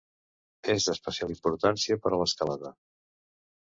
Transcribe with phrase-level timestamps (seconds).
[0.75, 2.77] És d'especial importància per a l'escalada.